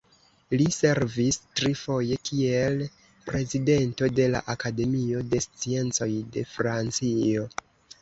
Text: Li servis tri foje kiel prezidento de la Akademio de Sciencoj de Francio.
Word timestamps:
Li 0.59 0.65
servis 0.75 1.37
tri 1.59 1.71
foje 1.81 2.17
kiel 2.31 2.81
prezidento 3.29 4.11
de 4.23 4.29
la 4.33 4.43
Akademio 4.57 5.25
de 5.37 5.45
Sciencoj 5.49 6.13
de 6.35 6.51
Francio. 6.59 7.51